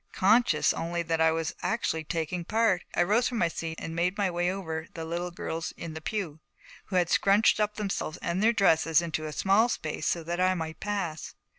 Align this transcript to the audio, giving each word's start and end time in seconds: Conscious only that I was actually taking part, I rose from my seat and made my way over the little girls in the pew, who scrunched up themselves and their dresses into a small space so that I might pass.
Conscious 0.13 0.73
only 0.73 1.03
that 1.03 1.21
I 1.21 1.31
was 1.31 1.53
actually 1.61 2.03
taking 2.03 2.43
part, 2.43 2.81
I 2.95 3.03
rose 3.03 3.27
from 3.27 3.37
my 3.37 3.49
seat 3.49 3.77
and 3.79 3.95
made 3.95 4.17
my 4.17 4.31
way 4.31 4.51
over 4.51 4.87
the 4.95 5.05
little 5.05 5.29
girls 5.29 5.73
in 5.77 5.93
the 5.93 6.01
pew, 6.01 6.39
who 6.85 7.05
scrunched 7.05 7.59
up 7.59 7.75
themselves 7.75 8.17
and 8.17 8.41
their 8.41 8.51
dresses 8.51 8.99
into 9.03 9.25
a 9.27 9.31
small 9.31 9.69
space 9.69 10.07
so 10.07 10.23
that 10.23 10.39
I 10.41 10.55
might 10.55 10.79
pass. 10.79 11.35